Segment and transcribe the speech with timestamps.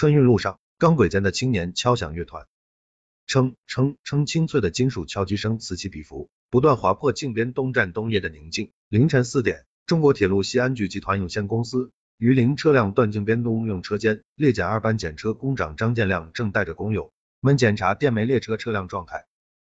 [0.00, 2.46] 春运路上，钢轨间的青年敲响乐团，
[3.26, 8.72] 称称称清脆的金属敲击声此起彼伏，不断划破靖边东站冬夜的宁静。
[8.88, 19.26] 凌晨四点，中国铁路西安局集团有限公司榆林车辆段靖边东用车间，列检二班检车工长张建亮正带着工友们检查电煤列车车辆状态。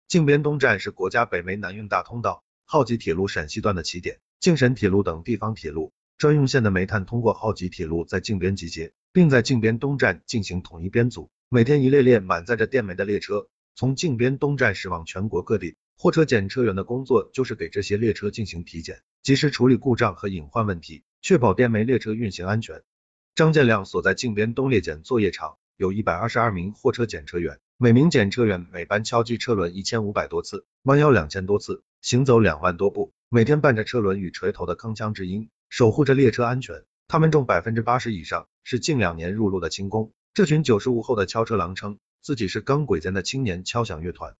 [0.06, 11.30] 靖边东站是国家北煤南运大通道浩吉铁路陕西段的起点，靖沈铁路等地方铁路专用线的煤炭通过浩吉铁路在靖边集结，并在靖边东站进行统一编组。
[11.48, 15.76] 每天一列列满载着电煤的列车从靖边东站驶往全国各地。
[15.98, 22.82] 货车检车员的工作就是给这些列车进行体检，及时处理故障和隐患问题，确保电煤列车运行安全。
[23.34, 36.84] 张建亮所在靖边东列检作业场有一百二十二名货车检车员，每名检车员每班敲击车轮一千五百多次，弯腰两千多次，行走两万多步，每天伴着车轮与锤头的铿锵之音，守护着列车安全。
[37.12, 40.12] 他们中百分之八十以上是近两年入路的轻工。
[40.32, 44.36] 这群九十五后的敲车郎称自己是钢轨间的青年敲响乐团。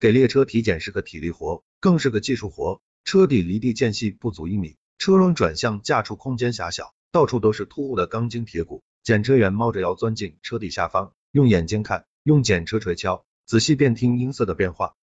[0.00, 2.80] 给列车体检是个体力活，更是个技术活。
[3.04, 8.82] 车底离地间隙不足一米，车轮转向架处空间狭小，到处都是突兀的钢筋铁骨。
[9.02, 14.94] 检车员猫着腰钻进车底下方，用眼睛看，用检车锤敲，仔细辨听音色的变化。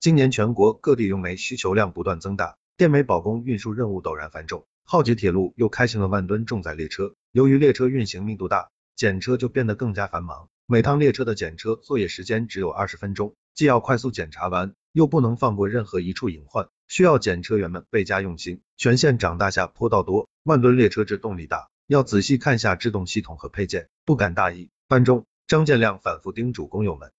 [0.00, 4.64] 今年全国各地用煤需求量不断增大，电煤保供运输任务陡然繁重。
[4.92, 10.48] 浩吉铁路又开行了万吨重载列车，由于列车运行密度大，检车就变得更加繁忙。
[10.66, 13.36] 每趟列车的检车作业时间只有二十分钟。
[13.54, 18.62] 既要快速检查完，又不能放过任何一处隐患，需要检车员们倍加用心。
[18.76, 24.70] 全线长大下坡道多，万吨列车制动力大，要仔细看下制动系统和配件，不敢大意。
[24.88, 27.12] 班中，张建亮反复叮嘱工友们。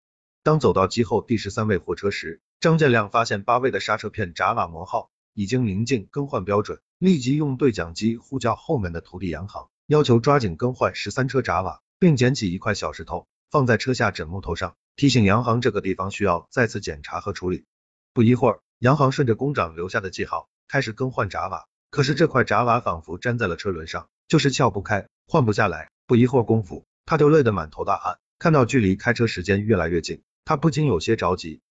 [0.43, 14.75] 当走到机后第十三位货车时，张建亮发现八位的刹车片闸瓦磨耗，已经临近更换标准，立即用对讲机呼叫后面的徒弟杨航，要求抓紧更换十三车闸瓦，并捡起一块小石头放在车下枕木头上。
[14.95, 17.65] 提醒杨航这个地方需要再次检查和处理。
[18.13, 25.89] 不一会儿，杨航顺着工长留下的记号开始更换闸瓦，可是这块闸瓦仿佛粘在了车轮上，就是撬不开，换不下来。
[26.05, 28.19] 不一会儿功夫，他就累得满头大汗。
[28.37, 31.61] 看到距离开车时间越来越近，他不禁有些着急。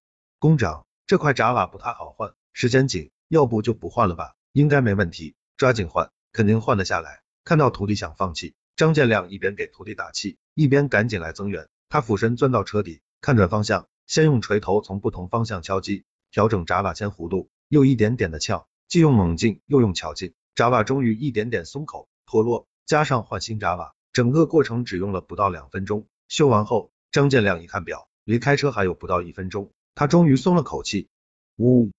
[0.41, 4.35] 工长，这块闸瓦不太好换，时间紧，要不就不换了吧？
[4.53, 7.23] 应该没问题，抓紧换，肯定换得下来。
[7.45, 11.69] 看到徒弟想放弃，张建亮一边给徒弟打气，一边赶紧来增援。
[11.89, 13.01] 他俯身钻到车底。
[13.21, 26.07] 看准方向，先用锤头从不同方向敲击，调整闸瓦铅弧度，又一点点的撬，既用猛劲又用巧劲，闸瓦终于一点点松口脱落，加上换新闸瓦，整个过程只用了不到两分钟。
[26.29, 31.09] 修完后，张建亮一看表，离开车还有不到一分钟，他终于松了口气。
[31.57, 31.91] 呜，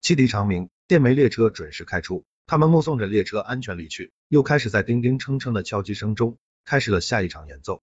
[0.00, 7.78] 汽笛长鸣，电煤列车准时开出，他们目送着列车安全离去，又开始在叮叮铛铛的敲击声中，开始了下一场演奏。